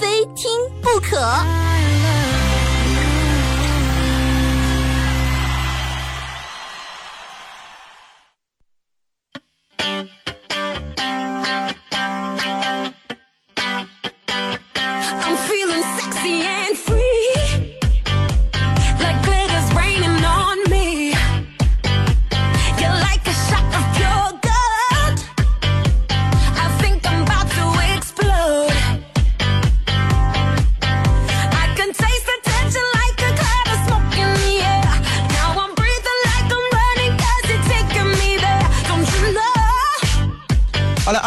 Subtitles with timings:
[0.00, 0.50] 非听
[0.82, 1.93] 不可。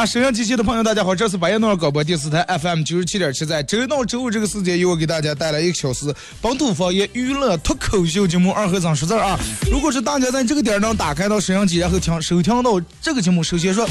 [0.08, 9.38] 收音机前的朋友，大家好，这是白彦淖尔广播电视台 FM 九十七点七，在周一到周五这个时间，由我给大家带来一个小时本土方言娱乐脱口秀节目《二和尚识字》啊。
[9.69, 13.85] 如果是大家在这个点儿能打开到收音机，然后听收听到这个节目，首先说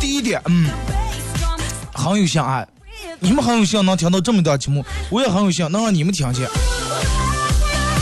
[0.00, 0.70] 第一点，嗯，
[1.92, 2.64] 很有幸啊，
[3.18, 6.48] 你们很有幸能听到这么一档节目，我也很有幸能让你们听见。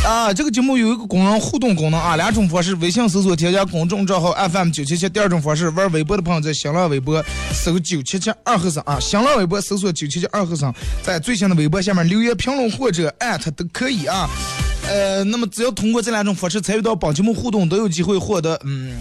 [0.05, 7.25] 啊，这个节目有一个功能互动功能啊，两种方式：微信搜索添加公众账号 FM 九七七；第二种方式，玩微博的朋友在新浪微博
[7.55, 14.29] 搜九七七二和尚啊，新浪微博搜索九七七二和尚，在最新的微博下面留言评论或者艾特都可以啊。
[14.87, 18.93] 呃，那么只要通过这两种方式参与到本节目互动，都有机会获得嗯，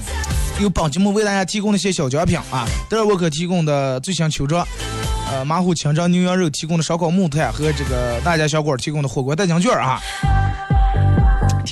[0.62, 4.66] 有本节目为大家提供的一些小奖品啊，德尔沃克提供的最新秋装。
[5.30, 10.00] 呃，马虎清蒸牛羊肉提供的烧烤木炭和这个大家小馆提供的火锅代金券啊。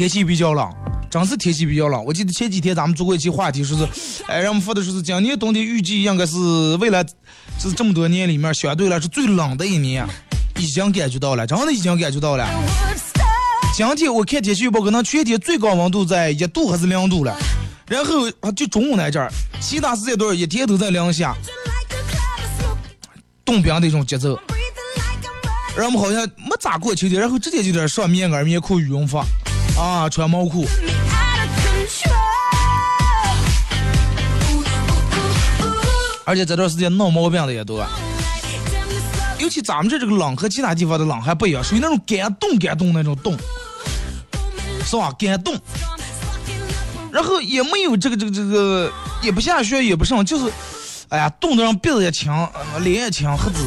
[0.01, 0.67] 天气比较冷，
[1.11, 2.03] 真是天气比较冷。
[2.03, 6.39] 我记得前几天咱们做过一期话题，说是，哎，让我们说的说是今年冬天预计应该是
[6.79, 10.03] 未来这这么多年里面相对来说最冷的一年，
[10.57, 12.49] 已经感觉到了，真的已经感觉到了。
[13.75, 17.37] 今天我看天气预报，可能全天最高温度在一度还是两度了，
[17.87, 21.35] 然后啊就中午那阵儿，其他时间段一天都在零下，
[23.45, 24.35] 冻冰的一种节奏。
[25.77, 29.21] 让我们好像没咋过秋天，然后直接就得上棉袄、棉裤、羽绒服，
[29.81, 30.63] 啊，穿毛裤。
[36.23, 37.83] 而且这段时间闹毛病的也多，
[39.39, 43.35] 尤其咱们这这个冷和其他地方的冷还不一样，属于那种干冻干冻那种冻，
[44.85, 45.11] 是吧？
[45.17, 45.59] 干冻，
[47.11, 48.91] 然后也没有这个这个这个，
[49.23, 50.53] 也不下雪也不上，就是，
[51.09, 52.31] 哎呀，冻得让鼻子也青，
[52.81, 53.65] 脸也青，黑子。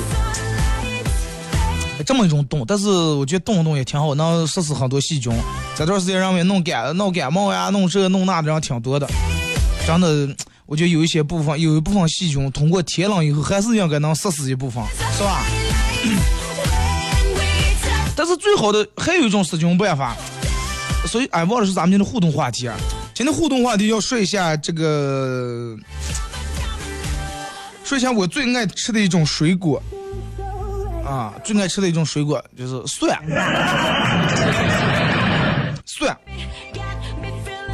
[2.07, 5.33] 这么一种冻，但是我觉得冻一冻也挺好，能杀死很多细菌。
[5.77, 9.09] 这段时间让我弄感闹感冒呀，弄这弄那的人挺多的，
[9.85, 10.29] 真的，
[10.67, 14.81] 我觉得有一些部分有一部分细菌通过天冷以后还是应该能杀死一部分，
[15.17, 15.45] 是吧？
[18.17, 20.17] 但是最好的还有一种杀菌办法，
[21.07, 22.77] 所以俺，忘了是咱们今天的互动话题啊。
[23.12, 25.77] 今天互动话题要说一下这个，
[27.85, 29.83] 说一下我最爱吃的一种水果。
[31.05, 33.15] 啊，最爱吃的一种水果就是，蒜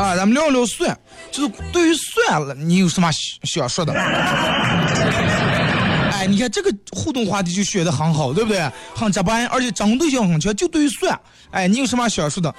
[0.00, 0.98] 啊，咱们聊聊蒜，
[1.30, 3.10] 就是对于蒜了，你有什么
[3.42, 3.92] 想说的？
[6.10, 8.66] 哎，你看这个互动话题就选的很好，对不对？
[8.94, 12.54] 很直白，而且针对性很强，就对于蒜，哎，你有什么想说的？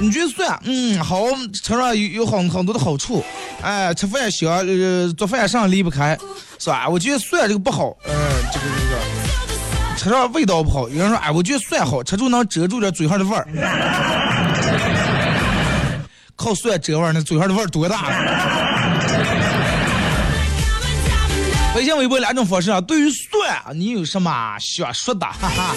[0.00, 1.26] 你觉得蒜，嗯，好，
[1.62, 3.22] 吃上有有很很多的好处，
[3.60, 6.18] 哎，吃饭香，呃，做饭上离不开，
[6.58, 6.88] 是吧？
[6.88, 8.14] 我觉得蒜这个不好，呃，
[8.50, 8.98] 这个这个。
[9.98, 13.46] 吃上味道不好，有人说哎，我觉得蒜好，吃住能遮住点嘴上的味儿。
[16.38, 17.98] 靠蒜遮味儿，那嘴上的味儿多大？
[21.74, 22.80] 微信、微博两种方式啊。
[22.80, 25.26] 对于蒜，你有什么想说的？
[25.26, 25.74] 哈哈。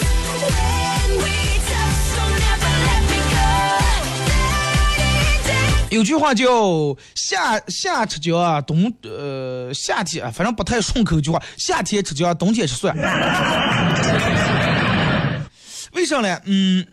[5.90, 11.18] 有句话叫“夏夏吃姜啊，冬呃夏天啊，反正不太顺口。
[11.18, 12.96] 一句话，夏天吃姜，冬天吃蒜。
[15.94, 16.40] 为啥呢？
[16.46, 16.86] 嗯，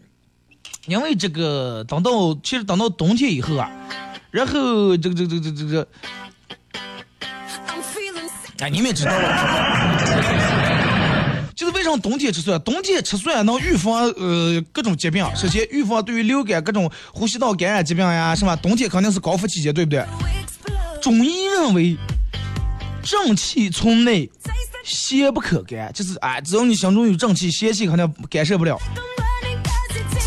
[0.88, 3.70] 因为这个等到其实等到冬天以后啊，
[4.30, 5.86] 然后这个这个这个这个这个，
[8.60, 10.48] 哎，你们也知道了。
[11.54, 12.58] 就是为什么冬天吃蒜？
[12.62, 15.26] 冬天吃蒜能预防呃各种疾病。
[15.36, 18.56] 首先，预防对于流感、各种呼吸道感染疾病呀，是吧？
[18.56, 20.04] 冬天肯定是高发季节，对不对？
[21.02, 21.96] 中医认为，
[23.02, 24.30] 正气从内，
[24.84, 28.80] 邪不可干，就是哎，只要你心中有正气，邪气肯定干涉不了。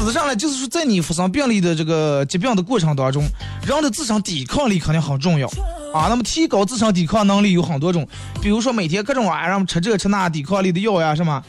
[0.02, 3.24] 指的上来就是说，在你发生病例的这个疾病的过程当中，
[3.64, 5.48] 人的自身抵抗力肯定很重要
[5.94, 6.08] 啊。
[6.10, 8.08] 那么提高自身抵抗能力有很多种，
[8.42, 11.44] 比如说每天各种啊，让我们吃这吃那抵抗力的药呀，是吗？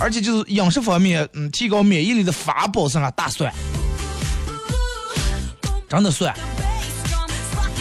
[0.00, 3.10] 而且就是饮食方面，嗯，提高免疫力的法宝是啥？
[3.10, 3.52] 大蒜，
[5.86, 6.34] 真的蒜。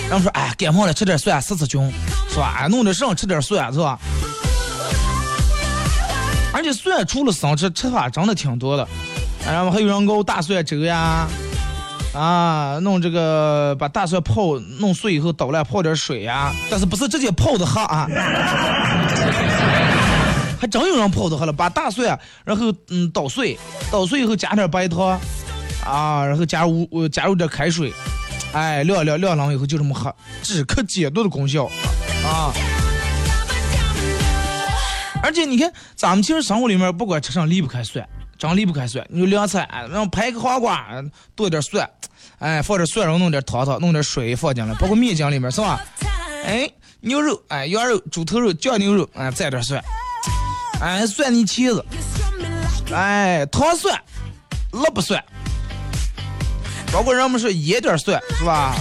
[0.10, 1.82] 然后说，哎，感冒了吃点蒜杀杀菌，
[2.30, 2.58] 是吧？
[2.60, 3.98] 哎，弄点肾吃点蒜，是吧？
[6.52, 8.86] 而且蒜除了生吃，吃法真的挺多的。
[9.46, 11.28] 然后还有人熬大蒜粥呀，
[12.14, 18.08] 啊，弄这个把大蒜泡弄碎以后捣烂，泡点水呀，但是不是直接泡的喝啊？
[20.60, 23.60] 还真有人泡的喝了，把大蒜然后嗯捣碎，
[23.92, 25.20] 捣碎以后加点白糖，
[25.86, 27.92] 啊，然后加入呃加入点开水，
[28.54, 31.66] 哎晾晾晾凉以后就这么喝，止咳解毒的功效
[32.26, 32.54] 啊。
[35.22, 38.08] 而且你看，咱们其实生活里面不管吃啥离不开蒜。
[38.44, 40.86] 真离不开蒜，你就凉菜，然后拍个黄瓜，
[41.34, 41.90] 剁点蒜，
[42.40, 45.82] 哎，放点蒜蓉，弄点糖糖，弄点水放进来，包括面浆里面是吧？
[46.44, 46.70] 哎，
[47.00, 49.82] 牛肉，哎，羊肉、猪头肉、酱牛肉，哎，蘸点蒜，
[50.82, 51.86] 哎，蒜泥茄子，
[52.94, 53.98] 哎，糖蒜、
[54.74, 55.24] 萝卜蒜，
[56.92, 58.76] 包括人们说腌点蒜是吧？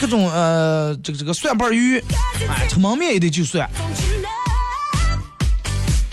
[0.00, 1.98] 各种呃，这个这个蒜瓣鱼，
[2.48, 3.68] 哎，吃焖面也得就蒜。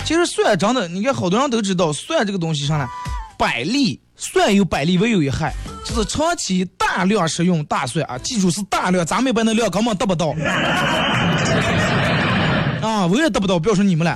[0.06, 2.88] 其实蒜真的，你看好多人都知道，蒜这个东西上来，
[3.40, 5.52] 百利蒜有百利，唯有一害，
[5.84, 10.36] 就是长期大量食用大蒜啊，记住是大量，咱们一般的量根本达不到。
[12.88, 14.16] 啊，我也达不到，不要说你们了。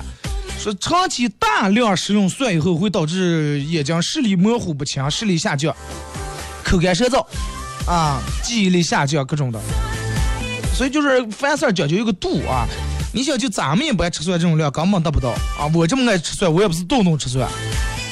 [0.60, 5.74] 说长期大量食用蒜以后，会导致眼睛视力模糊不清，视力下降，
[6.62, 7.26] 口干舌燥，
[7.84, 9.58] 啊，记忆力下降，各种的。
[10.72, 12.64] 所以就是凡事讲究一个度啊。
[13.12, 15.66] 你想就咱们一般吃蒜这种量根本达不到啊！
[15.74, 17.48] 我这么爱吃蒜，我也不是动动吃蒜，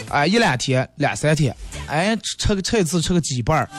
[0.08, 1.54] 哎，一两天、两三天，
[1.86, 3.70] 哎，吃个吃一次吃个几瓣儿，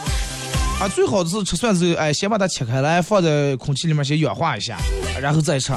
[0.80, 4.78] 啊，最好的是吃蒜子，哎，先把它切开来，放在空气里面先氧化一下，
[5.20, 5.74] 然后再吃。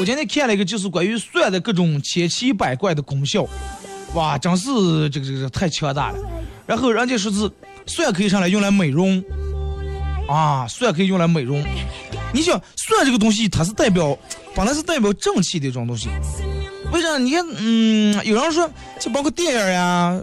[0.00, 3.46] 我今天看了一个，就是关于蒜的各种千奇百怪的功效，
[4.14, 6.18] 哇，真是这个这个太强大了。
[6.66, 7.48] 然后人家说是。
[7.86, 9.22] 蒜可以上来用来美容，
[10.28, 11.64] 啊，蒜可以用来美容。
[12.32, 14.16] 你想，蒜这个东西，它是代表，
[14.54, 16.08] 本来是代表正气的一种东西。
[16.92, 17.18] 为啥？
[17.18, 20.20] 你看，嗯，有人说，就包括电影呀，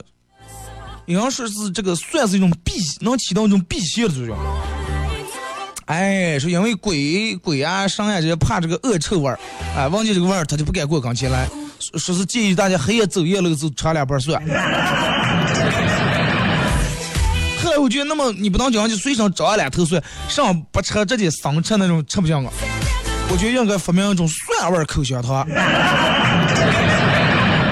[1.06, 4.38] 有人说是这个蒜是一种辟，能起到一种辟邪的作用。
[5.86, 9.40] 哎，说因为鬼鬼啊、神啊这些怕这个恶臭味儿，
[9.76, 11.48] 哎，闻见这个味儿，他就不敢过岗前来。
[11.98, 14.42] 说是建议大家黑夜走夜路时候尝两瓣蒜。
[17.78, 22.52] 我觉得那么你不能讲就随身找两头蒜，上不吃直接生吃那种吃不香啊。
[23.30, 25.46] 我觉得应该发明一种蒜味口香糖。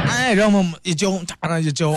[0.10, 1.96] 哎，让我们一嚼，咋着一嚼。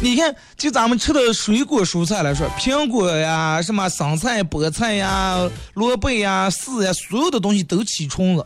[0.00, 5.38] 你看，就咱们吃的水果蔬菜来说，苹果呀、什么生菜、菠菜呀、
[5.74, 8.44] 萝卜呀、柿呀，所有的东西都起虫子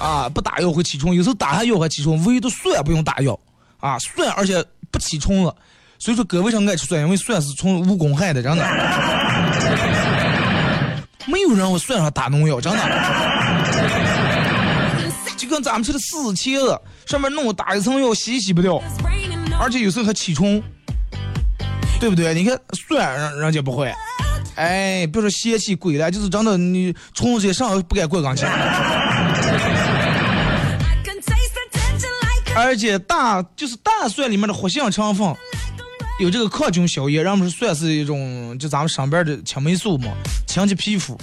[0.00, 3.38] 啊，不打药会起虫，有时候打下药还起虫，唯独蒜不用打药
[3.78, 4.64] 啊，蒜而且
[4.96, 5.52] 不起虫子。
[5.98, 8.64] 所以说，各位上爱吃蒜，因为蒜是从无公害的，真的。
[11.26, 12.78] 没有人往蒜上打农药，真的。
[15.36, 18.80] 就跟咱们吃的柿子、茄子，上面弄打一层药，洗洗不掉，
[19.60, 20.62] 而且有时候还起虫，
[22.00, 22.32] 对不对？
[22.34, 23.92] 你看蒜，人人家不会。
[24.54, 28.46] 哎，别说邪气鬼了，就是真的，你虫子上不敢过岗去。
[32.56, 35.34] 而且大就是大蒜里面的活性成分。
[36.18, 40.08] 有这个抗菌消炎，人们说算是一种就咱们上边的青霉素嘛，
[40.46, 41.14] 清洁皮肤，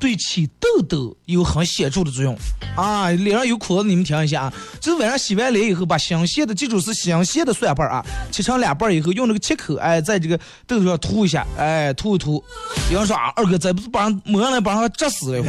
[0.00, 2.36] 对起痘痘有很显著的作用
[2.74, 3.08] 啊。
[3.10, 12.42] 脸上有苦子，你们听一下啊，就是晚上洗完脸以后，把新鲜的，记住是新鲜的蒜瓣啊，切成两瓣以后，用那个切口，哎，在这个痘痘上涂一下，哎，涂一涂。
[12.90, 15.44] 有人说啊，二哥这不是把人抹上来把人扎死了？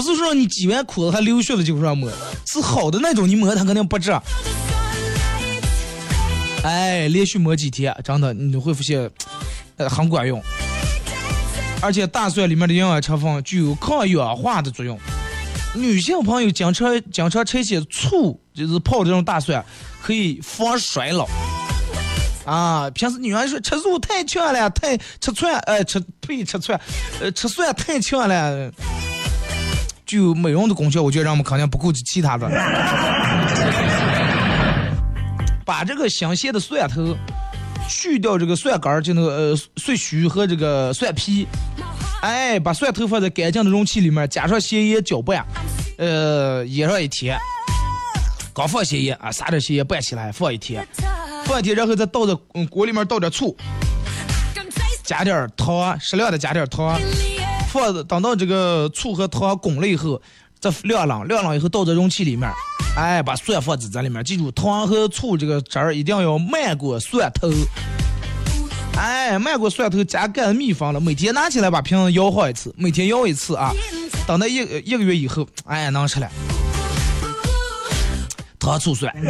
[0.00, 2.10] 不是说你挤完苦子还流血了就让抹，
[2.46, 4.10] 是好的那种，你抹它肯定不治。
[6.62, 9.10] 哎，连续抹几天，真的你会发现，
[9.76, 10.42] 呃，很管用。
[11.82, 14.98] 而且大蒜里面的营养成分具有抗氧化的作用。
[15.74, 19.62] 女性朋友经常经常吃些醋，就是泡这种大蒜，
[20.02, 21.28] 可以防衰老。
[22.46, 26.80] 啊，平时女人说吃醋太呛了，太吃蒜，哎，吃呸吃蒜，
[27.20, 28.72] 呃，吃蒜太呛了，
[30.10, 31.00] 具有美容的功效。
[31.00, 32.50] 我觉得让我们肯定不顾及其他的。
[35.64, 37.16] 把这个新鲜的蒜头
[37.88, 41.46] 去掉这个蒜干儿，就那个呃蒜须和这个蒜皮，
[42.22, 45.46] 哎，把蒜头放在干净的容器里面，加上咸盐搅拌，
[45.96, 47.38] 呃，腌上一天。
[48.52, 50.84] 刚放咸盐啊，撒点咸盐拌起来，放一天，
[51.44, 53.56] 放一天，然后再倒在嗯锅里面倒点醋，
[55.04, 56.98] 加点糖，适量的加点糖，
[57.70, 60.20] 放等到这个醋和糖滚了以后，
[60.58, 62.50] 再晾晾，晾晾以后倒在容器里面，
[62.96, 67.48] 哎，把蒜放在这里面，记住糖和醋这个汁儿一定要漫过蒜头，
[68.98, 73.72] 哎，漫过蒜头加干密方了，每天拿起来把瓶子摇晃一次，每天摇一次啊，
[74.26, 76.28] 等到一一个月以后，哎，能吃了。
[78.58, 79.10] 糖醋蒜。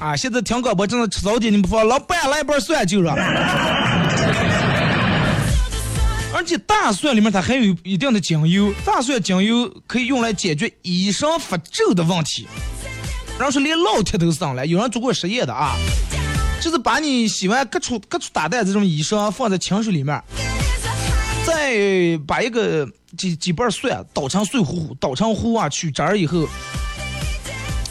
[0.00, 3.08] 啊，现在听广播正在吃早点，你不放，老板来一瓣蒜就是。
[6.42, 12.48] 而且大蒜里面它含有一定的精油，大蒜精油可以用来解决衣裳发皱的问题。
[13.38, 15.76] 然后说连老铁都上来，有人做过实验的啊，
[16.60, 20.20] 就是把你洗完各处各处打蛋这种衣裳放在清水里面，
[21.46, 26.48] 再把一个几几瓣蒜捣成碎糊糊，捣成糊啊，取汁儿以后，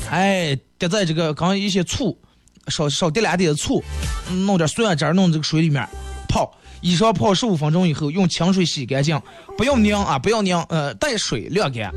[0.10, 2.20] 哎，滴在这个刚一些醋，
[2.68, 3.82] 少少滴两点醋，
[4.46, 5.88] 弄点蒜汁儿，弄这个水里面
[6.32, 9.22] 泡，衣裳泡十五分钟以后，用清水洗干净，
[9.58, 11.92] 不要拧啊，不要拧，呃，带水晾干。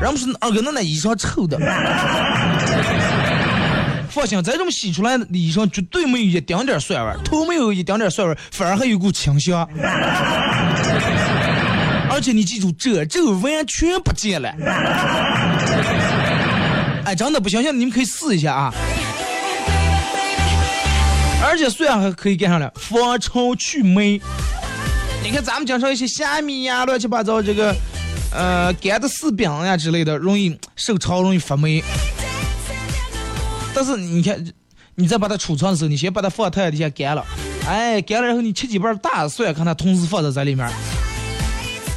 [0.00, 1.58] 人不是二哥那那衣裳臭的，
[4.08, 9.68] 放心，咱这么洗出来的衣裳绝对没有一丁点儿蒜味儿，头没有一丁点儿蒜味，反而还有股清香。
[12.10, 14.48] 而且你记住，褶皱完全不见了。
[17.04, 18.74] 哎，真的不相信，你们可以试一下啊。
[21.42, 22.72] 而且蒜还可以干啥了？
[22.76, 24.20] 防潮去霉。
[25.22, 27.74] 你看咱们经常一些虾米呀、乱七八糟这个，
[28.32, 31.82] 呃，干的柿饼呀之类的，容易受潮，容易发霉。
[33.74, 34.44] 但是你看，
[34.94, 37.24] 你再把它储藏的时候，你先把它放太阳底下干了，
[37.66, 40.70] 哎，干了然后你切几瓣大蒜，看它同时放在这里面。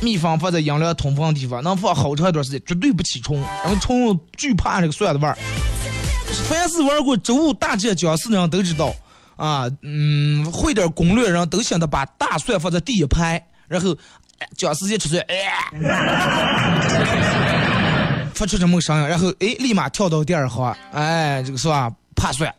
[0.01, 3.41] 密封放在阴凉通风的地方，能放好长一段时间，绝对不起虫。
[3.63, 5.37] 然后虫惧怕这个蒜的味儿。
[6.49, 8.93] 凡是玩过植物大战僵尸的人都知道，
[9.35, 13.95] 啊，嗯，会点攻略人都想着把大蒜放在第一排，然后
[14.39, 15.53] 哎将时间吃蒜，哎，
[18.33, 21.91] 发出这么个声音，然后哎立马跳到第二行，哎，这个是吧？
[22.15, 22.53] 怕蒜。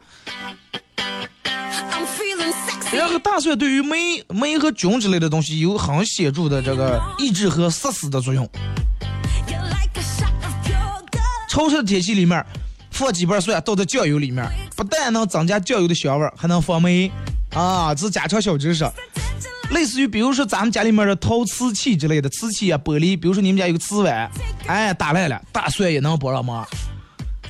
[2.92, 8.48] 然后大蒜对于霉霉和菌之类的东西有很显著的这个抑制和杀死的作用。
[11.48, 12.44] 潮湿的天气里面，
[12.90, 17.10] 放几瓣蒜倒在酱油里面，不但能增加酱油的香味，还能防霉。
[17.52, 18.84] 啊，这是家常小知识。
[19.70, 24.30] 类似于比如说咱们家里面的陶瓷器之类的瓷器啊、玻璃，比如说你们家有个瓷碗，
[24.66, 26.66] 哎，打烂了，大蒜也能帮上忙。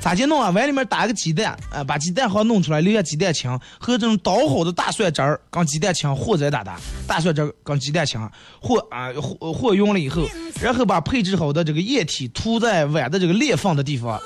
[0.00, 0.50] 咋去弄啊？
[0.50, 8.20] 碗里面打个鸡蛋，啊，把鸡蛋黄弄出来，留下鸡蛋清和这种捣好的大蒜汁儿跟鸡蛋清和在打打，大蒜汁儿跟鸡蛋清
[8.60, 10.28] 和啊和和匀了以后，
[10.60, 14.20] 然后把配置好的这个液体涂在碗的这个裂缝的地方，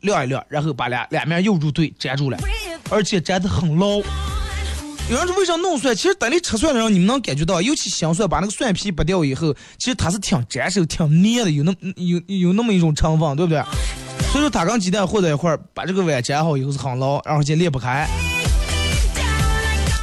[0.00, 2.38] 晾一晾，然后把两两面又入对粘住了，
[2.90, 4.00] 而且粘得很牢。
[5.10, 5.96] 有人说为啥弄蒜？
[5.96, 13.62] 其实等你吃蒜的时候，你们能感觉到，尤其香蒜把那个蒜皮剥掉以后，其实它是挺粘手、挺黏的，有那有有那么一种成分，对不对？
[14.30, 18.06] 所以说它跟鸡蛋和在一块儿，把这个碗粘好以后是很牢，然后就裂不开。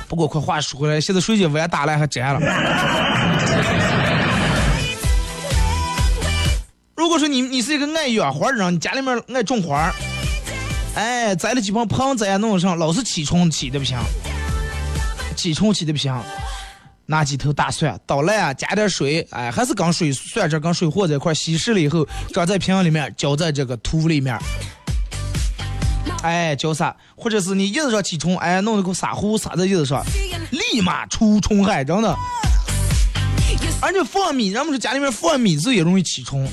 [0.08, 2.40] 不过快话说回来，现在谁家碗打烂还粘了？
[7.06, 9.94] 如果说你你是一个爱养花的人，你家里面爱种花，
[10.96, 13.96] 哎，栽了几盆盆栽弄上，老是起虫起的不行，
[15.36, 16.20] 起虫起的不行。
[17.06, 24.36] 拿几头大蒜捣烂啊，加点水，哎，还是跟水蒜汁跟水和在一块，稀释了以后，装在瓶里面，浇在这个土里面，
[26.24, 30.04] 哎，浇撒，或者是你叶子上起虫，哎，弄一个撒糊撒在叶子上，
[30.50, 32.18] 立马除虫害，真的。
[33.80, 36.50] 而且放米，咱们说家里面放米子也容易起虫，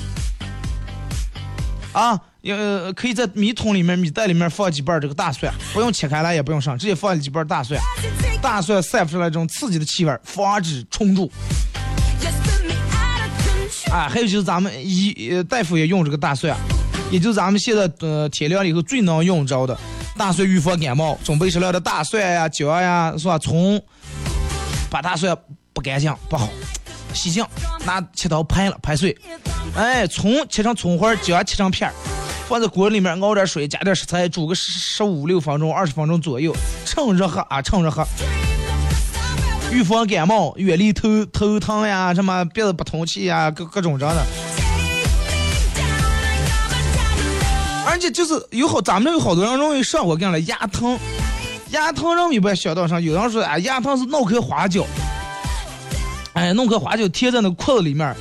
[1.93, 7.79] 啊，呃，可以在米桶里面、米袋里面放几瓣这个大蒜，不用切开来，也不用上，直接放几瓣大蒜。
[8.41, 11.31] 大蒜散发出来这种刺激的气味，防止虫蛀。
[13.91, 16.57] 啊，还有就是咱们医呃大夫也用这个大蒜，
[17.11, 19.77] 也就是咱们现在呃天凉了以后最能用着的
[20.17, 21.17] 大蒜预防感冒。
[21.23, 23.37] 准备适量的大蒜呀、姜呀，是吧？
[23.37, 23.79] 葱，
[24.89, 25.37] 把大蒜
[25.75, 26.49] 剥干净不好，
[27.13, 27.45] 洗净，
[27.85, 29.17] 拿切刀拍了拍碎。
[29.75, 31.93] 哎，葱切成葱花，姜切成片儿，
[32.47, 36.55] 放在锅里面熬点水，加点食材，煮个十五六分钟、二十分钟左右，
[36.85, 38.05] 趁热喝啊，趁热喝。
[39.71, 44.23] 预防感冒，远离头头疼呀，什么鼻子不通气呀，各各种这样的。
[47.87, 50.97] 而且就是有好，咱们有好多人容易上火，干了牙疼，
[51.71, 53.01] 牙疼人一般想到上？
[53.01, 54.85] 有人说啊，牙疼是脑壳花椒，
[56.33, 58.15] 哎，弄颗花椒贴在那裤子里面，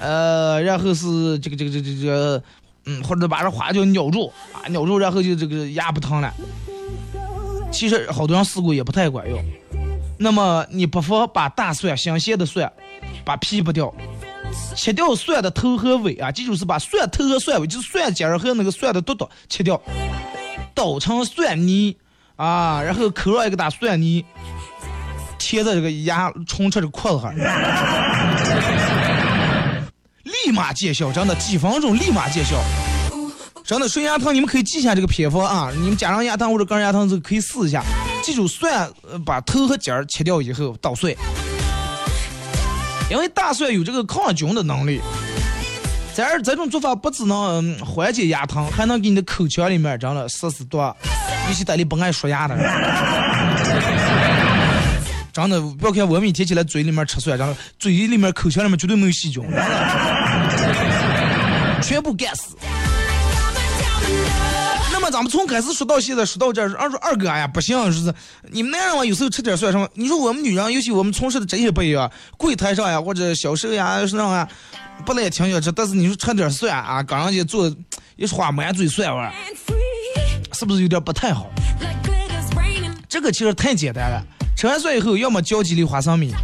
[0.00, 2.42] 呃，然后是这个这个这个这个，
[2.86, 6.32] 嗯，或者把这花椒咬住啊，咬住，然后就这个牙不疼了。
[7.70, 9.38] 其实好多人试过也不太管用。
[10.18, 12.70] 那么你不妨把大蒜、新鲜的蒜，
[13.24, 13.94] 把皮剥掉，
[14.74, 19.80] 切掉蒜的头和尾啊，记住是把蒜头和蒜尾，就是蒜尖和那个蒜的肚肚切掉，
[20.74, 21.96] 捣成蒜泥
[22.36, 24.24] 啊，然后扣上一个大蒜泥，
[25.50, 27.34] 贴在这个牙冲出这个裤子上，
[30.22, 32.54] 立马见效，真的几分钟立马见效。
[33.64, 35.72] 真的水牙疼，你们可以记下这个偏方啊！
[35.74, 37.82] 你们加上牙疼或者个人牙疼，就可以试一下。
[38.22, 41.18] 记住，蒜呃把头和尖儿切掉以后捣碎，
[43.10, 45.00] 因为大蒜有这个抗菌的能力。
[46.14, 50.96] 这儿这种做法不只能嗯缓解牙疼，还能给你的口腔里面真的死死多，
[51.48, 54.09] 尤其带你不爱刷牙的人。
[55.32, 59.42] 真的，不要看我们一天起来嘴里面吃蒜，然后嘴里面、口腔里面绝对没有细菌，
[61.82, 62.56] 全部干死。
[64.92, 68.14] 那么咱们从开始说到现在，说到这儿，二说二哥哎呀，不行，说是
[68.50, 69.88] 你们男人嘛，有时候吃点蒜什么？
[69.94, 74.46] 你说我们女人，尤其我们从事的这些辈啊，柜台上呀，或者销售呀上啊，
[75.06, 77.74] 不来挺想吃，但是你说吃点蒜啊，刚人家做
[78.16, 79.32] 一说话满嘴蒜味儿，
[80.52, 81.46] 是不是有点不太好？
[83.08, 84.22] 这个其实太简单了，
[84.60, 86.34] 吃完蒜以后，要么嚼几粒花生米，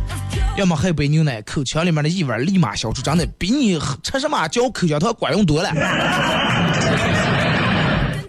[0.57, 5.71] 要么喝一杯牛奶，口腔里面的异味立马消除，真的比你吃什么嚼口香糖管用多了。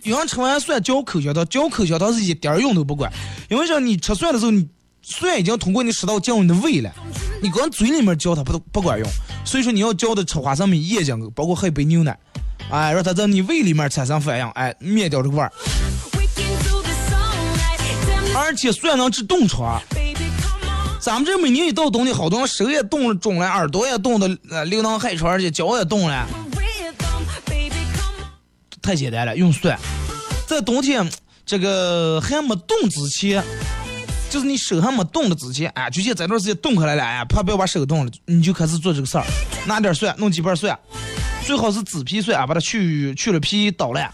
[0.04, 3.10] 有人吃完蒜嚼口香糖，嚼口香糖是一点用都不管，
[3.50, 3.80] 因为说？
[3.80, 4.68] 你吃蒜的时候，你
[5.02, 6.92] 蒜已经通过你食道进入你的胃了，
[7.42, 9.08] 你光嘴里面嚼它不不管用，
[9.46, 12.20] 所以说你要嚼的吃花生米也讲究，包括喝一杯牛奶，
[12.70, 15.50] 哎，让它在你胃里面产生反应，哎，灭掉这个味儿。
[18.48, 19.78] 而且蒜能治冻疮，
[21.02, 26.26] 咱们这每年一到冬天，好多人手也冻了肿了，耳朵也冻的呃流脓害疮，而且脚也冻了。
[28.82, 29.78] 太简单了，用蒜，
[30.48, 31.06] 在冬天
[31.46, 33.44] 这个还没冻之前，
[34.30, 39.26] 就是你手还没冻的之前，哎，就像这段时间冻开来了，哎，怕不要把手冻了，你就开始做这个事儿，
[39.66, 40.80] 拿点蒜，弄几瓣蒜，
[41.46, 44.10] 最好是紫皮蒜啊，把它去去了皮捣烂，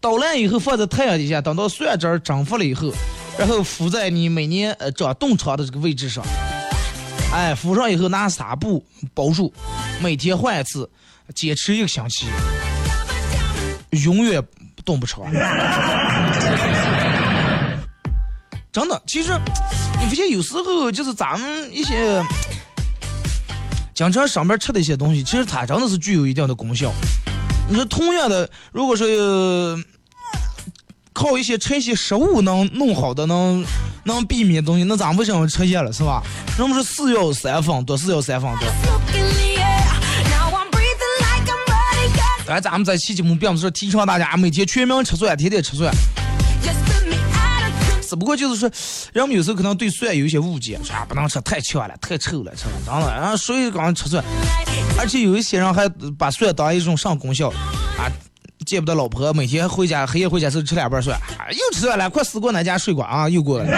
[0.00, 2.92] 捣烂以后放在太阳底下，等到蒜汁儿蒸发了以后，
[3.38, 6.24] 然后敷在你每年呃长冻疮的这个位置上，
[7.32, 8.84] 哎，敷上以后拿纱布
[9.14, 9.52] 包住，
[10.00, 10.88] 每天换一次。
[11.32, 12.26] 坚持一个星期，
[14.02, 14.42] 永远
[14.84, 15.22] 冻不成。
[18.72, 19.30] 真的，其实
[20.00, 22.20] 你发现有时候就是咱们一些
[23.94, 26.92] 经常上面吃的一些东西，其实它真的是具有一定的功效。
[27.68, 29.06] 你说同样的，如果说
[31.12, 33.64] 靠一些吃一些食物能弄好的，能
[34.04, 36.22] 能避免东西，那咱为什么吃药了，是吧？
[36.58, 38.68] 人们说四要三分多，四要三分多。
[42.46, 45.92] 当然，咱们这期节目并不是提倡大家每天全民吃蒜，天天吃蒜。
[48.08, 48.68] 只不过就是说，
[49.12, 53.14] 人们有时候可能对蒜有一些误解，说啊不能吃太呛了，太臭了，吃了真的。
[53.14, 54.24] 然后所以刚吃蒜，
[54.98, 57.50] 而且有一些人还把蒜当一种上功效
[57.96, 58.10] 啊，
[58.70, 61.18] 见不得老婆，每天回家黑夜回家是吃两瓣蒜，
[61.50, 63.68] 又吃蒜了，快死过俺家睡过啊，又过了。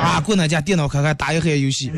[0.00, 1.92] 啊，过俺家电脑开开打一黑夜游戏。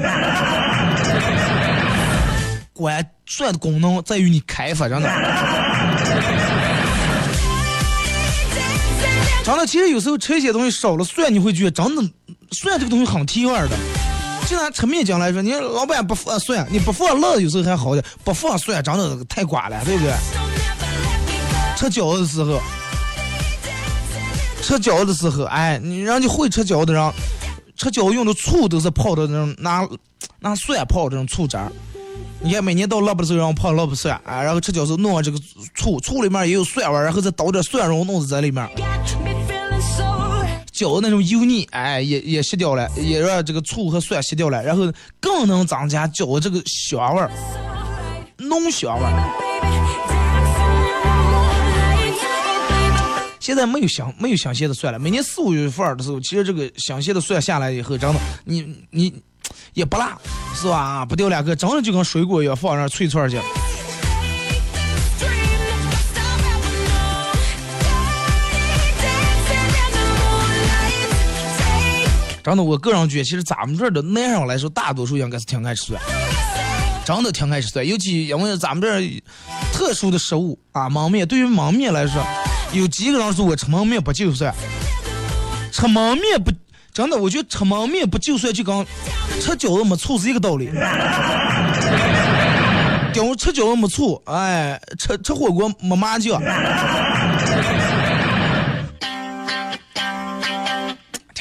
[2.72, 5.08] 关蒜的功能在于你开发，真的。
[9.44, 12.02] 真的，其实有时候吃一些东西少了蒜，你会觉得真的
[12.50, 13.76] 蒜这个东西很提味的。
[14.52, 20.12] 就拿吃面筋来说，你老板不放蒜，你不放辣有时候还好点，不放蒜真的太寡了，对不对？
[21.74, 22.60] 吃饺子的时候，
[24.60, 27.12] 吃饺子的时候，哎，你人家会吃饺子的人，
[27.76, 29.88] 吃饺子用的醋都是泡的那种，拿
[30.40, 31.72] 拿蒜泡这种醋汁儿。
[32.40, 35.38] 你看，每年到腊八的时候，让我泡腊八蒜啊，然后吃饺子弄上这个
[35.74, 38.68] 醋，醋里面也有蒜味然后再倒点蒜蓉弄在里面，
[40.72, 47.30] 饺子那种油腻，哎，也也吸掉了，也让这个醋和蒜吸掉了，然后更能增加饺子这个香味儿，
[48.38, 49.12] 浓香味儿。
[53.38, 59.12] 现在没有香没有香鲜的蒜了，每年四五月份的时候，其实这个香鲜的蒜下来以后，真的，你你。
[59.74, 60.18] 也不辣，
[60.54, 61.04] 是吧？
[61.04, 63.38] 不掉两个，真的就跟水果一样，放那脆脆去。
[72.42, 76.02] 真的，我个人觉得，其实咱们这儿的男人来说，大多数应该是挺爱吃蒜，
[77.04, 77.86] 真的挺爱吃蒜。
[77.86, 79.00] 尤其因为咱们这儿
[79.72, 82.20] 特殊的食物啊，焖面，对于焖面来说，
[82.72, 84.52] 有几个人说我吃焖面不就算？
[85.70, 86.50] 吃焖面不
[86.92, 88.84] 真的，我觉得吃焖面不就算就跟
[89.40, 90.68] 吃饺子没醋是一个道理。
[93.12, 96.42] 顶吃饺子没醋，哎，吃吃火锅没麻酱。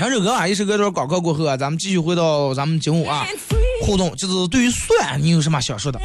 [0.02, 3.24] 听首歌啊，一首歌段广告过后啊，咱们继续回到咱们节目啊，
[3.84, 6.02] 互动就是对于蒜，你有什么想说的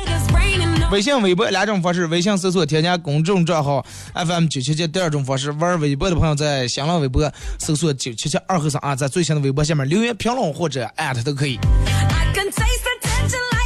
[0.92, 3.82] 微信、微博两种方式，微信搜索添加公众账号
[4.12, 4.86] FM 九七七。
[4.86, 11.58] 第二种方式，玩微博的朋友在新浪微博搜索九七七二和三啊，在最新的微博下面留言评论或者艾特都可以。
[11.86, 13.65] I can taste the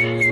[0.00, 0.29] Bye.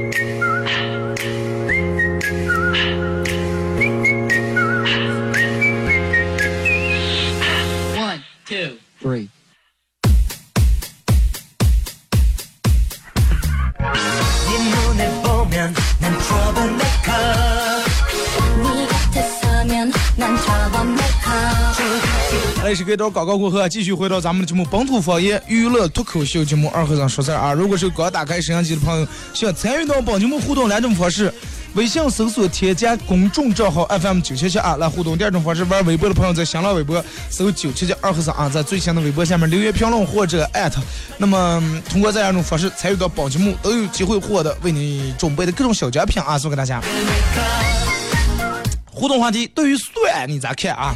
[22.69, 27.51] 来是给到广告过后啊，继续回到咱们的节目本土方言娱乐脱口秀节目二和尚说事儿啊。
[27.55, 31.33] 如果是刚打开摄像机的朋友，想参与到本节目互动两种方式：
[31.73, 40.83] 微信搜索添加公众账号 FM 九七七啊来互动；第二种方式，玩微博的朋友在新浪微博搜九七七二和尚啊，在最新的微博下面留言评论或者艾特。
[41.17, 46.83] 那么通过这两种方式参与到本节目，都有机会获得为你准备的各种小奖品啊，送给大家。
[48.93, 50.95] 互动话题：对于蒜你咋看啊？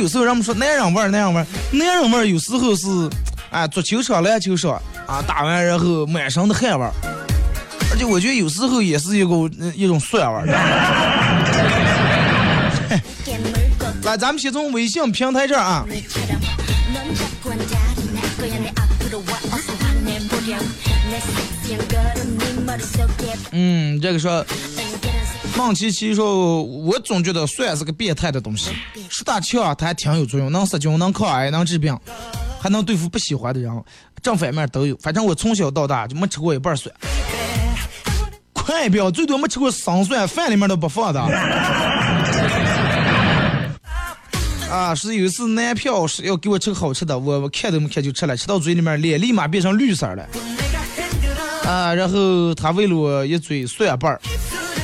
[0.00, 2.88] 有时候人们说男人味儿，男人味儿，男人味儿有时候是，
[3.50, 6.92] 哎，足球场、篮球场啊，打完然后满身的汗味儿，
[7.92, 9.34] 而且我觉得有时候也是一个
[9.74, 10.46] 一种蒜味儿。
[14.02, 15.84] 来，咱们先从微信平台这儿啊，
[23.52, 24.42] 嗯，这个说。
[25.56, 28.70] 孟琪琪说：“我总觉得蒜是个变态的东西，
[29.30, 31.96] 说它强，它还挺有作用，能杀菌，能抗癌，能治病，
[32.60, 33.70] 还能对付不喜欢的人，
[34.20, 34.96] 正反面都有。
[34.96, 36.92] 反正我从小到大就没吃过一半蒜，
[38.52, 41.20] 快表最多没吃过生蒜，饭里面都不放的。
[44.68, 50.26] 啊，是有一次男票是要给我吃个好吃的，我我看都没看就吃了，吃到嘴里面脸立马变成绿色了。
[51.64, 54.20] 啊，然后他喂了我一嘴蒜瓣儿。”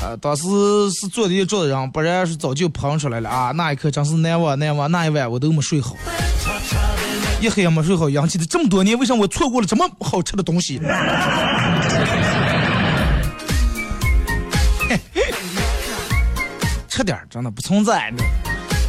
[0.06, 0.44] 啊，当时
[0.92, 3.50] 是坐的一桌子人，不然是早就喷出来了啊！
[3.50, 5.96] 那一刻真是难忘难忘，那一晚我都没睡好，
[7.40, 8.08] 一黑也没睡好。
[8.08, 10.80] 养起的这么多年，为什么我错过了这么好吃的东西？
[16.88, 18.24] 吃点儿真的不存在的。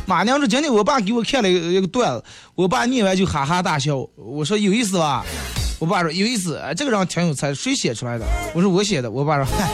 [0.06, 3.98] 妈娘说今天我爸给我看了一个段子，我爸念完就哈哈大笑。
[4.16, 5.26] 我说有意思吧？
[5.80, 8.26] 我爸说有意思，这个人挺有才，谁写出来的？
[8.56, 9.12] 我说我写的。
[9.12, 9.70] 我爸说，嗨，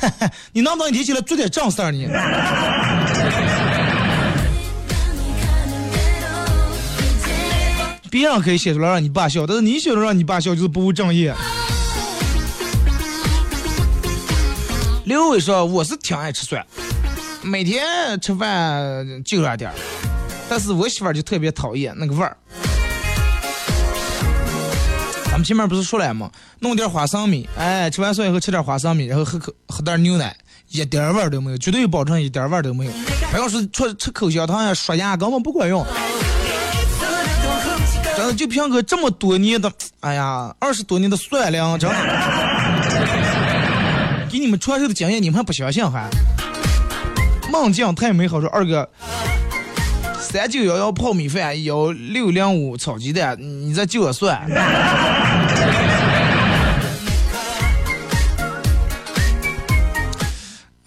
[0.00, 2.08] 哎， 你能不能一天起来做点正事儿呢？
[8.10, 11.34] 别人可以写出来让你爸笑，但是你写出来让你爸笑就是不务正业。
[15.04, 16.66] 刘伟说我是挺爱吃蒜，
[17.42, 19.76] 每天吃饭就那点儿，
[20.48, 22.36] 但是我媳妇儿就特别讨厌那个味儿。
[25.42, 26.30] 前面不是说了吗？
[26.60, 30.36] 弄点花生米，哎，吃完蒜以后吃点花生米，然后喝口喝点牛奶，
[30.68, 32.92] 一点味儿都没有，绝对保证一点味儿都没有。
[33.30, 35.86] 还要是吃吃口香糖呀、刷牙根本不管用。
[38.16, 41.96] 真的就凭个这么多年的，哎呀，二十多年的蒜量，真的，
[44.30, 46.08] 给你们传授的经验，你们还不相信还？
[47.50, 48.88] 猛将太美好说二哥。
[50.30, 54.48] 三九幺幺泡米饭，幺六零五炒鸡蛋，你再就我算。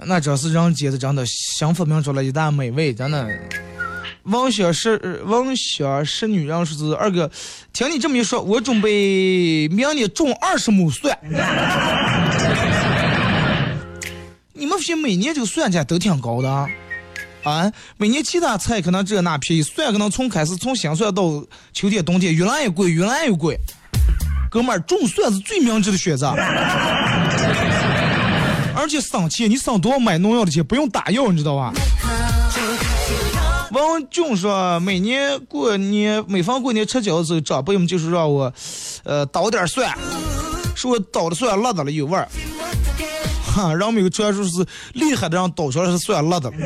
[0.06, 3.28] 那真是人间的真的幸福明出了一大美味，真的。
[4.24, 7.30] 王小是王小是女人说是二哥，
[7.74, 11.20] 听你这么一说，我准备明年种二十亩蒜。
[14.54, 16.70] 你们发现每年这个蒜价都挺高的？
[17.44, 23.60] 啊，每年其他菜可能这那便宜，蒜可能从开始从新蒜到秋天冬天越来越贵，越来越贵。
[24.50, 26.30] 哥们儿，种蒜是最明智的选择，
[28.76, 31.74] 而且省钱，你省多少买农药的钱，不用打药，你知道吧？
[33.72, 38.54] 王俊说，每年过年，每逢过年吃饺子，长辈们就是让我，
[39.04, 39.92] 呃，捣点蒜，
[40.76, 42.28] 说我捣的蒜辣的了，有味儿。
[43.54, 46.52] 哈，人们有传说是厉害的人倒出来是算辣的。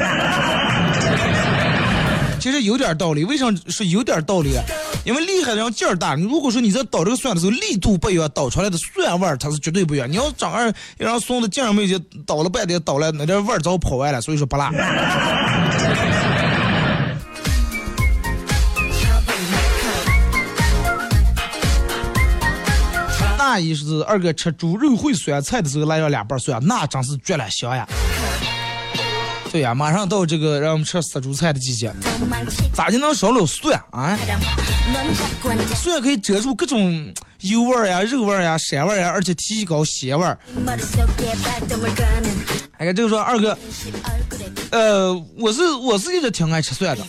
[2.39, 4.63] 其实有点道理，为啥是有点道理啊？
[5.03, 6.15] 因为厉害的人劲儿大。
[6.15, 10.09] 你如果说你在倒这个蒜的时候力度不一样，倒出来的蒜味儿它是绝对不一样。
[10.09, 14.71] 你要长二让孙子劲儿没劲，倒了半天倒了那点味儿早跑完了，所以说不辣。
[23.57, 27.87] 大姨是二哥吃猪肉烩酸菜的时候来上两瓣蒜，那真是绝了香呀！
[29.51, 31.91] 对呀，马上到这个让我们吃杀猪菜的季节，
[32.71, 34.15] 咋就能少了蒜啊？
[35.75, 40.37] 蒜可以遮住各种油味儿呀、肉味儿呀、膻味儿呀，而且提高鲜味儿。
[42.77, 43.57] 哎呀，这个说二哥，
[44.69, 47.03] 呃，我是我是一直挺爱吃蒜的，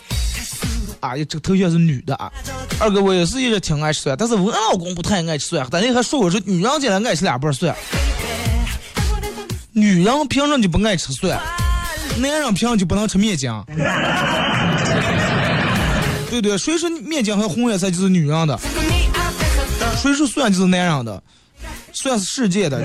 [1.00, 2.30] 啊，这个头像是女的啊。
[2.78, 7.74] 二哥，我也是一直挺爱吃蒜，但是我老公不太爱吃蒜，但是还说我是女人竟然爱吃两瓣蒜，
[9.72, 11.38] 女人凭什么就不爱吃蒜？
[12.18, 13.50] 男人凭什么就不能吃面筋？
[16.30, 18.58] 对对，谁说面筋和红叶菜就是女人的？
[19.96, 21.22] 谁说蒜就是男人的？
[21.92, 22.78] 蒜是世界的。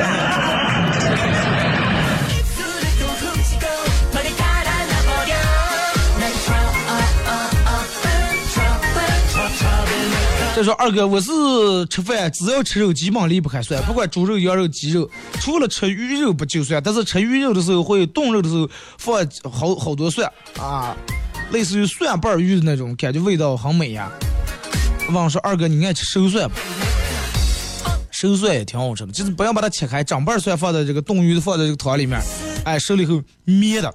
[10.56, 11.32] 再说二哥，我是
[11.89, 20.96] 吃饭只要吃肉，基本离不开蒜，不管猪肉、羊肉、鸡肉，除了吃鱼肉不就蒜，但是吃鱼肉的时候会炖肉的时候放好好多蒜啊，
[21.52, 24.12] 类似于蒜瓣鱼的那种，感觉味道很美呀。
[25.12, 26.56] 忘说二哥，你爱吃生蒜不？
[28.12, 32.22] 生蒜也挺好吃的，就是不要把它切开，整瓣蒜放在这个炖鱼放在这个汤里面，
[32.63, 33.92] 哎，熟了以后灭的。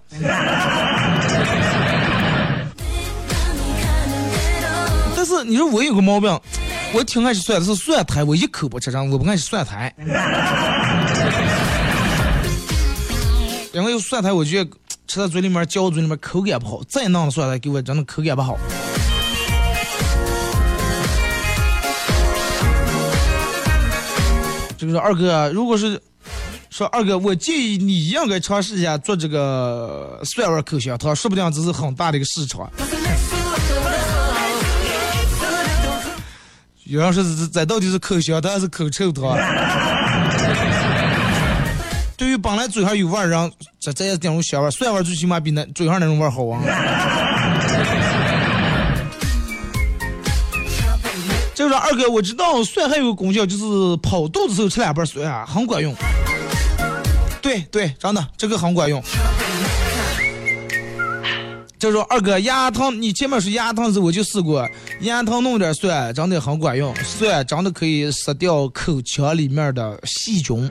[5.39, 6.41] 是你说我有个毛病，
[6.93, 9.95] 我挺爱吃蒜的，是蒜苔，我一口不吃，上，我不爱吃蒜苔。
[13.73, 14.71] 因为有蒜苔，我觉得
[15.07, 18.59] 吃在嘴里面嚼嘴里面口感不好，再弄的蒜苔给我真的口感不好。
[24.77, 26.01] 这个说二哥，如果是
[26.71, 32.69] 说二哥，我建议你应该尝试一下做这个蒜味口香糖，说不定这是很大的一个市场。
[36.89, 39.37] 有人说这这到底是口香糖还是口臭糖？
[42.17, 46.63] 对于本来嘴上有味儿，然后这这也是那种香味儿，蒜味儿最起码比那嘴上那种味儿好啊。
[51.55, 55.95] 这个二哥，我知道蒜还有个功效，就是跑肚子时候吃两瓣蒜啊，很管用。
[57.43, 59.03] 对对，真的这个很管用。
[61.79, 64.69] 就说二哥牙疼，你前面说牙疼的时候我就试过，
[65.03, 70.69] 牙疼弄点蒜，真的很管用，蒜真的可以杀掉口腔里面的细菌。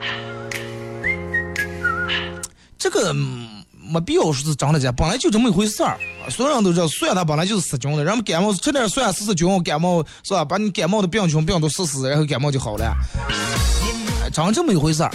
[2.78, 5.98] 这个没必要说是真的假，本来就这么一回事儿。
[6.30, 10.44] 所有人都知道蒜它本来就是杀菌的，人们感冒吃点蒜试试菌，感冒是吧？
[10.44, 12.94] 把你感冒的病菌病毒杀死，然后感冒就好了。
[13.30, 15.12] 哎长这么一回事儿。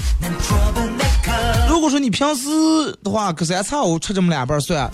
[1.68, 2.48] 如果说你平时
[3.04, 4.90] 的话，隔三差五吃这么两瓣蒜。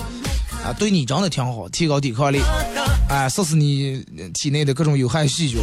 [0.69, 2.43] 啊，对你真的挺好，提高抵抗力，
[3.09, 4.05] 哎，杀死你
[4.35, 5.59] 体内的各种有害细菌。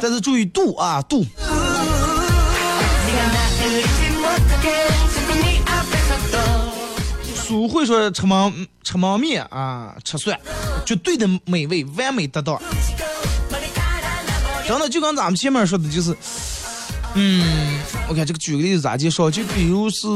[0.00, 1.22] 但是注意度啊，度。
[7.34, 8.50] 俗会说吃毛
[8.82, 10.38] 吃毛面啊，吃蒜，
[10.86, 12.58] 绝对的美味，完美得当。
[14.66, 16.16] 真的就跟咱们前面说的，就是，
[17.12, 19.30] 嗯，我看这个举个例子咋介绍？
[19.30, 20.06] 就比如是。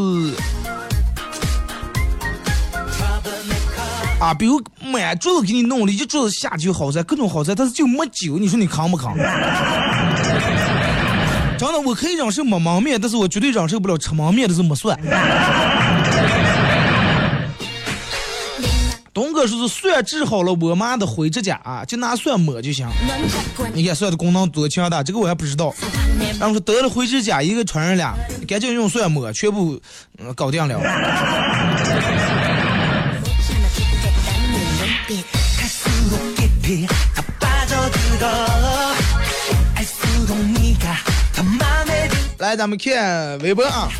[4.20, 9.16] 啊，比如满桌子给你弄了，一桌子下酒好菜，各种好菜，但是就没酒，你说你扛不扛？
[11.56, 14.98] 真的，我可以忍受没焖面，但是我绝对忍受不了吃焖面的时候没蒜。
[19.12, 22.88] 东哥说是蒜治好了我妈的灰指甲啊，就拿蒜抹就行。
[23.74, 25.74] 你看蒜的功能多强大，这个我还不知道。
[26.38, 28.14] 然后说得了灰指甲，一个传染俩，
[28.46, 29.80] 赶紧用蒜抹，全部、
[30.18, 30.78] 嗯、搞定了。
[42.48, 43.90] 来，咱们看微博啊。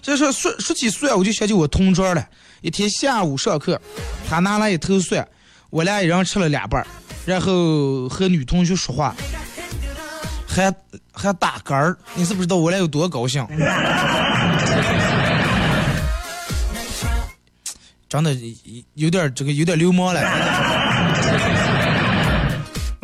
[0.00, 2.24] 这说说说起蒜，我就想起我同桌了。
[2.60, 3.80] 一天下午上课，
[4.28, 5.26] 他拿了一头蒜，
[5.70, 6.86] 我俩一人吃了两瓣儿，
[7.26, 9.16] 然后和女同学说话，
[10.46, 10.72] 还
[11.12, 11.98] 还打嗝儿。
[12.14, 13.44] 你是不知道我俩有多高兴？
[18.08, 18.32] 真的
[18.94, 20.20] 有点这个有点流氓了。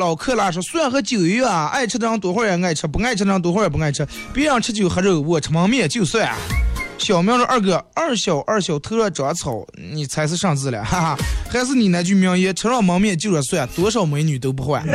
[0.00, 4.08] 老克拉说蒜和酒一样，爱吃的人多会儿也爱吃，不爱吃的人多会儿也不爱吃。
[4.32, 6.34] 别人吃酒喝肉，我吃焖面就蒜。
[6.96, 10.82] 小明说二哥，二小二小头上长草，你猜是啥字了？
[10.82, 11.18] 哈哈，
[11.50, 14.82] 还是你那句名言，吃上焖面就着蒜，多少美女都不换。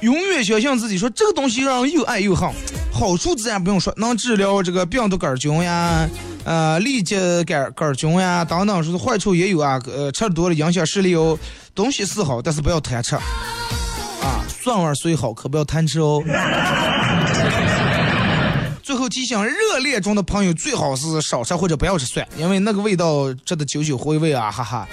[0.00, 2.48] 永远相信自己，说这个东西让人又爱又恨。
[2.96, 6.08] 好处自然不用说，能治疗这个病毒杆菌呀。
[6.44, 9.78] 呃，痢疾杆杆菌呀等等，说是坏处也有啊。
[9.86, 11.38] 呃，吃多了影响视力哦。
[11.74, 13.22] 东西是好，但是不要贪吃啊。
[14.48, 16.22] 蒜味虽好，可不要贪吃哦。
[18.82, 24.88] 最后提醒热恋中的朋友，最好是少吃或者不要吃蒜，因为那个味道真的久久回味啊，哈哈。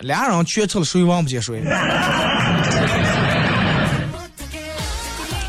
[0.00, 1.62] 俩人全吃了，谁忘不见谁？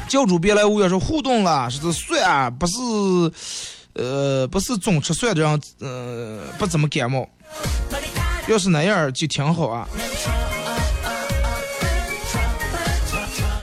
[0.10, 2.74] 教主别来无恙说互动了，是蒜啊，不是，
[3.93, 7.30] 呃，不是总吃蒜的人，呃，不怎么感冒。
[8.47, 9.88] 要是那样就挺好啊。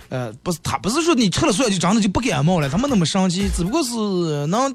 [0.09, 4.73] 呃，不是，他不是说你吃了蒜就真的就不感冒了，他没那么神奇，只不过是能，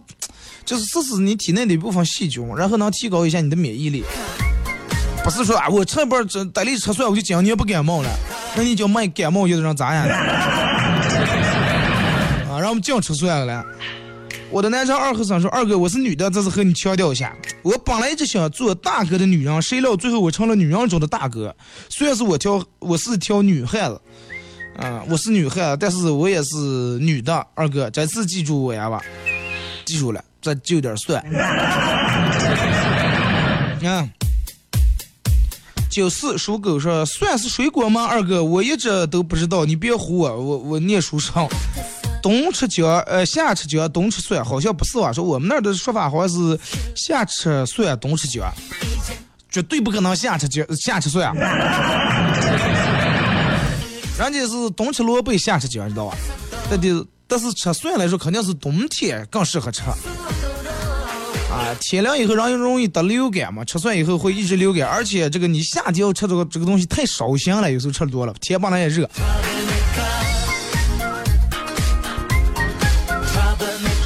[0.66, 4.04] 就是试试你体内的一部分细菌，然后能提高一下你的免疫力。
[5.24, 8.10] 不是说啊，我吃不这得力吃蒜我就今年不感冒了，
[8.58, 10.06] 那你就卖感冒药的人咋样？
[12.72, 13.66] 我们净吃蒜了。
[14.50, 21.54] 我的男生二和尚说：“二哥，我是女的，这是和你强调一下，我本来一直想做大哥的女人，谁料最后我成了女人中的大哥。
[21.90, 24.02] 虽然是我挑，我是挑女汉子，
[24.78, 26.56] 啊，我是女汉子，但是我也是
[27.00, 27.46] 女的。
[27.56, 29.02] 二哥，这次记住我呀吧，
[29.86, 31.22] 记住了，这就有点蒜。
[33.86, 34.08] 啊，
[35.90, 38.06] 九四属狗说蒜是水果吗？
[38.06, 41.50] 二哥，我一直都不知道，你别唬我，我我念书上。”
[42.22, 45.12] 冬吃姜，呃，夏吃姜，冬吃蒜，好像不是吧？
[45.12, 46.60] 说我们那儿的说法好像是
[46.96, 48.46] 夏吃蒜，冬吃姜，
[49.50, 51.34] 绝对不可能夏吃姜，夏吃蒜。
[54.20, 56.16] 人家是冬吃萝卜，夏吃姜，知道吧？
[56.70, 59.82] 但的，但是吃蒜来说，肯定是冬天更适合吃。
[61.50, 69.10] 啊，天凉以后人容易得流感嘛，吃蒜以后会一直流感，而且这个你夏天要吃这个这个东西太烧心了，有时候吃的多了，天本来也热。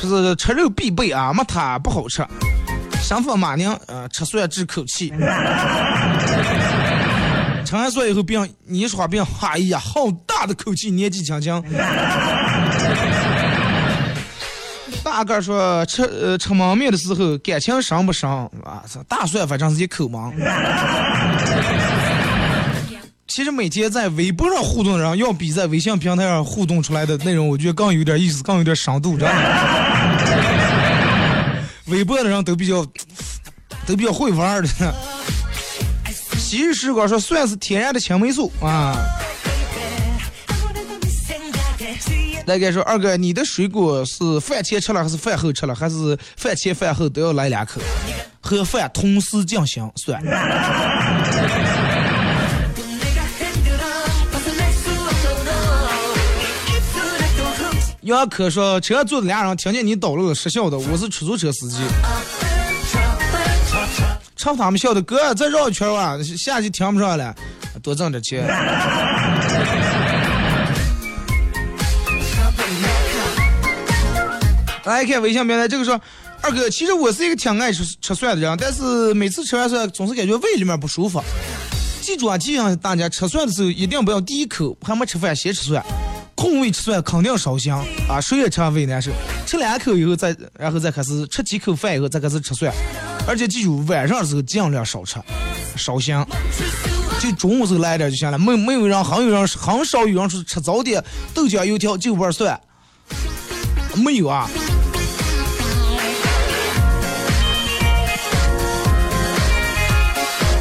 [0.06, 2.26] 是吃肉必备啊，没它不好吃。
[3.02, 5.14] 神佛马宁，呃，吃蒜治口气。
[7.66, 11.64] 吃完蒜以后病，你一说病，哎呀，好大的口气，年纪轻轻。
[15.04, 18.84] 大个说吃呃吃焖面的时候，感情深不深啊？
[19.08, 20.34] 大蒜反正是一口忙。
[23.36, 29.40] 其实每天在微博上互动的人，要比在微信平台上互动出来的内容，我觉得更有点意思，更有点深度，知道吗？
[31.88, 32.86] 微博的人都比较，
[33.86, 34.70] 都比较会玩的。
[36.38, 38.96] 昔日时光说蒜是天然的青霉素啊。
[42.46, 47.82] 大概说二哥，你的水果是饭前吃了还是饭后吃了，还是饭前饭后都要来两口，
[48.40, 50.24] 和饭同时进行算。
[58.06, 60.78] 杨科说：“车上坐的俩人听见你叨唠了，失笑的。
[60.78, 61.80] 我是出租车司机。
[64.36, 67.34] 朝他们笑的哥，再绕一圈啊，下去听不上了，
[67.82, 68.46] 多挣点钱。
[74.86, 76.00] ”来看微信平台，这个说
[76.42, 81.20] 二哥，其实我是一个挺爱吃吃蒜的人，但是每次吃完蒜总是感觉胃里面不舒服。
[82.02, 85.84] 记住啊，提醒大家吃蒜的时候一定不要第一口还没吃饭先吃蒜。
[86.36, 89.10] 空胃吃蒜肯定烧香啊，谁也吃胃难受。
[89.46, 92.72] 吃两口以后再，然后再开始吃几口饭以后再开始吃蒜，
[93.28, 95.16] 而且记住晚上的时候尽量少吃，
[95.76, 96.28] 烧香。
[97.20, 98.38] 就中午时候来点就行了。
[98.38, 101.02] 没没有人，很有人很少有人说吃早点
[101.34, 102.60] 豆浆油条就玩蒜，
[103.96, 104.50] 没有啊。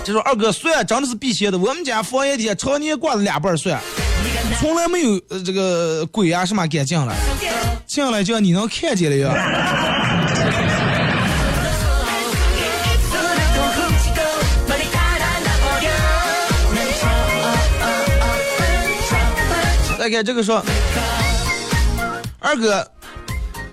[0.04, 3.80] 就说二哥蒜真的是辟邪的，我们家房檐底下常年挂着两瓣蒜。
[4.60, 7.14] 从来没有呃这个鬼啊什么敢进来，
[7.86, 9.32] 进来就你能看见了呀。
[19.98, 20.62] 再给这个说，
[22.38, 22.86] 二哥，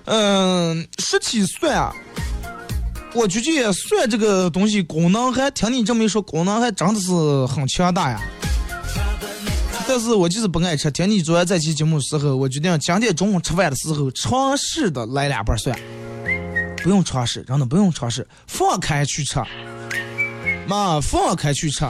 [0.06, 1.92] 嗯，说起蒜啊，
[3.12, 7.10] 我觉得蒜这个东西功能还听你这么一说，功能还真的是
[7.46, 8.18] 很强大呀。
[9.86, 10.90] 但是我就是不爱吃。
[10.90, 15.78] 听你昨天在期节目的时候，我决定今天中午吃饭的时候尝试的来两瓣蒜，
[16.82, 19.40] 不用尝试，真的不用尝试，放开去吃，
[20.66, 21.84] 妈，放开去吃。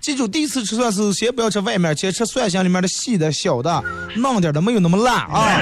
[0.00, 3.82] 记住，第一次吃蒜是先不要吃外面，先吃蒜心里面的细的、小的、
[4.16, 5.60] 嫩点的，没有那么辣啊。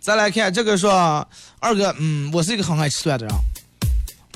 [0.00, 1.28] 再来看这个说，
[1.58, 3.34] 二哥，嗯，我是一个很爱吃蒜的人，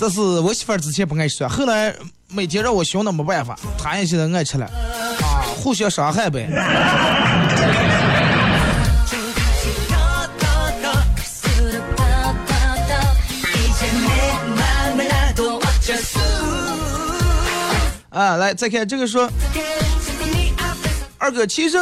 [0.03, 1.95] 这是我媳妇儿之前不爱吃蒜，后来
[2.27, 6.49] 每天让我凶的没办法，她也现在爱吃了，啊，互相伤害呗。
[18.11, 19.31] 啊，来再看这个说，
[21.17, 21.79] 二哥，其实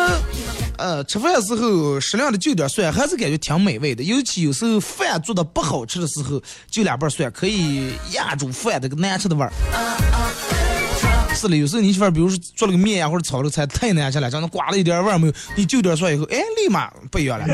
[0.80, 4.02] 呃，吃饭的时候适量的就点蒜，还是感觉挺美味的。
[4.02, 9.52] 尤其有时候饭做的不好吃的时候，就两瓣蒜可以压住饭这个难吃的味儿。
[11.34, 17.44] 是的，有时候你媳妇儿比如说做了个面呀，或者炒了个菜太难吃了，让它刮了一点味儿没有，你就点蒜以后，哎，立马不一样了。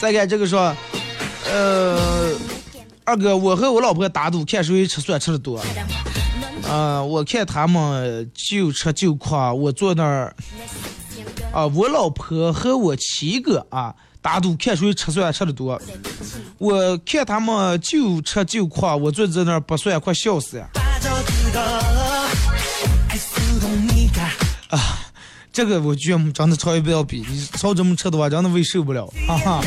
[0.00, 0.74] 再看这个说，
[1.50, 2.32] 呃，
[3.04, 5.60] 二哥，我和我老婆打赌，看谁吃蒜吃的多。
[6.68, 10.36] 啊、我看他们就吃就夸，我坐那儿，
[11.52, 15.80] 啊、我老婆和我七个啊打赌，看谁吃蒜吃的多。
[16.58, 20.68] 我看他们就吃就夸，我坐在那儿不蒜，快笑死呀！
[24.68, 24.97] 啊，
[25.58, 29.60] 这个我觉得真的超越不要比，你超这么吃的话，真的胃受不了，哈哈。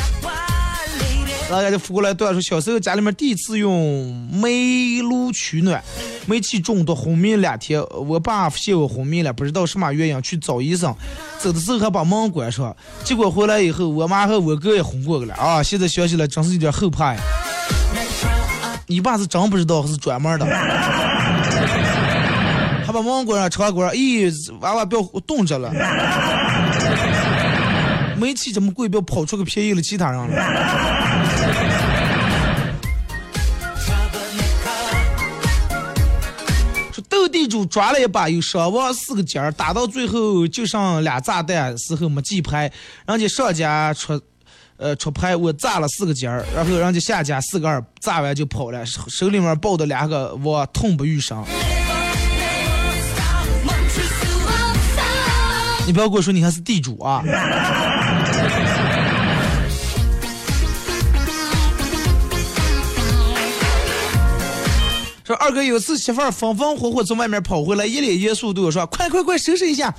[1.50, 5.84] 大家就扶过来段说，小时候家里面第一次用煤炉取暖，
[6.28, 10.96] 煤气中毒昏迷两天，我爸发现我昏迷了，不知道什么原因去找医生，
[11.38, 12.74] 走的时候还把门关上，
[13.04, 15.62] 结果回来以后，我妈和我哥也昏过去了啊！
[15.62, 17.22] 现在想起来真是有点后怕呀。
[18.88, 20.46] 你爸是真不知道还是专门的？
[22.92, 25.72] 把门关上，窗关上，咦，娃娃不要冻着了。
[28.18, 30.28] 煤气这么贵，不要跑出个便宜了其他人了。
[36.92, 42.72] 说斗地主抓了一把，有伤亡四个尖儿，打到最后就剩俩炸弹，时候没记牌，
[43.08, 44.22] 人家上家出。
[44.78, 51.46] 呃，出牌我炸了四个尖儿，然后人家下家四个二，炸完就跑了，手手里面抱的两个，我痛不欲生。
[55.86, 57.24] 你不要跟我说你还是地主啊！
[65.24, 69.94] 说二哥有次媳妇儿风风火火从外面跑回来，一脸严肃对我说：“快快快，收拾一下！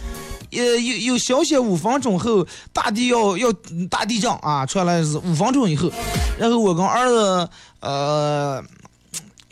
[0.52, 3.52] 呃，有有小写五分钟后，大地要要
[3.90, 4.64] 大地震啊！
[4.66, 5.90] 出来是五分钟以后，
[6.38, 7.48] 然后我跟儿子
[7.80, 8.62] 呃。”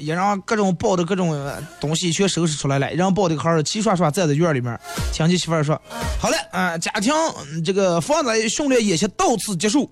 [0.00, 1.38] 也让各种抱的各种
[1.78, 4.78] 东西全收拾出来了，让抱的孩儿齐刷刷站在院里面，
[5.12, 5.80] 听见媳妇儿说
[6.18, 7.12] ：“好了，啊、家庭
[7.52, 9.90] 嗯这个防灾训练演习到此结束，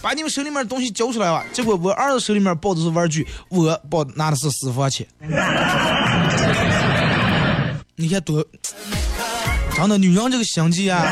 [0.00, 5.06] 把你们手里面的东西交出来吧。”结果我儿子手里面抱的是玩具，我抱拿的是私房钱。
[7.96, 8.44] 你看多，
[9.74, 11.02] 真的女人这个心机啊！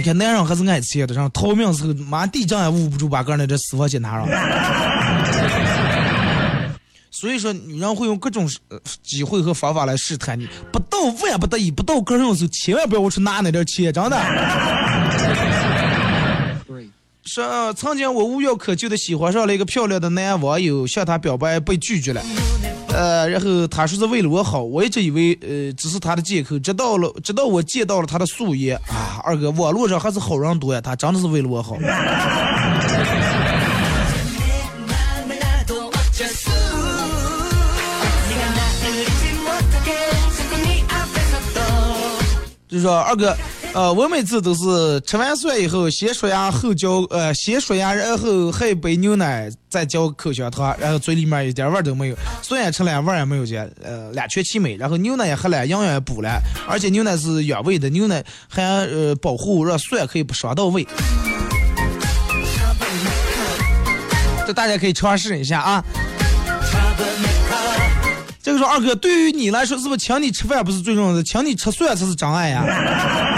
[0.00, 4.26] 你看男人还是爱钱的，然后逃命时候妈地震也捂不住，把个人的这私房钱拿上。
[7.10, 14.16] 所以说，女人会用各种呃机会和方法来试探你，不到万不得已，不到个人的时候，千万不要去拿那点钱，真的。
[17.26, 22.22] 是呃曾经我无药可救的喜欢上了一个漂亮的男网友，向他表白被拒绝了。
[22.92, 31.76] 呃，然后他说是为了我好，我一直以为呃只是他的借口，直到了直到我见到了他的素颜啊，二哥，网络上还是好人多呀，他真的是为了我好。
[42.68, 43.36] 就是说二哥，
[43.72, 54.76] 呃，我每次都是吃完蒜以后，先刷牙后嚼，呃，先刷牙，然后喝一杯牛奶，再嚼口香糖，然后嘴里面一点味儿都没有，蒜也吃了，味儿也没有见，呃，两全其美。
[54.76, 60.84] 然后牛奶也喝了，营养也补了，而且牛奶是原味的，牛奶还呃保护让蒜可以不伤到胃。
[64.46, 65.84] 这大家可以尝试一下啊。
[68.42, 73.29] 这个说二哥，对于你来说，是不是请你吃饭不是最重要的，请你吃蒜才是真爱呀？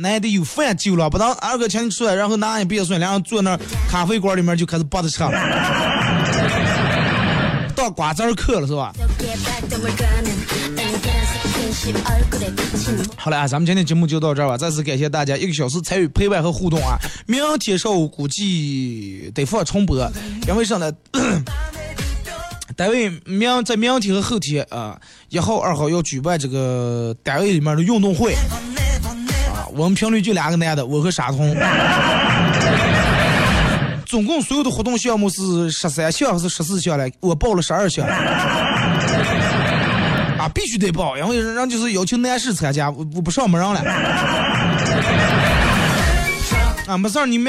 [0.00, 3.58] 那得有饭就了，不当二哥请你吃饭，然后拿一别蒜，然后坐那
[3.90, 5.30] 咖啡馆里面就开始扒着吃了，
[7.74, 8.92] 当瓜子儿嗑了是吧？
[13.16, 14.56] 好了啊，咱们今天节目就到这儿吧。
[14.56, 16.96] 再次感谢大家一个小时参与陪伴和互动啊！
[17.26, 20.10] 明天上午估计得放重播，
[20.46, 20.92] 因为啥呢？
[22.76, 24.98] 单位明在明天和后天啊，
[25.30, 28.34] 一号、二号要举办这个单位里面的运动会。
[29.74, 31.54] 我们频率就两个男的，我和沙通。
[34.06, 37.12] 总共所有的活动项目是十三项还是十四项来？
[37.20, 38.06] 我报了十二项。
[40.38, 43.80] 啊，必须得报，因为人就是要求男士参加，我我不上没人了。
[46.86, 47.46] 啊，没事儿，你们。